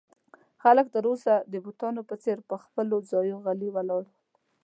خلک 0.63 0.85
تر 0.95 1.03
اوسه 1.11 1.33
د 1.51 1.53
بتانو 1.65 2.01
په 2.09 2.15
څېر 2.23 2.37
پر 2.49 2.57
خپلو 2.65 2.97
ځایو 3.11 3.37
غلي 3.45 3.69
ولاړ 3.71 4.03
ول. 4.05 4.07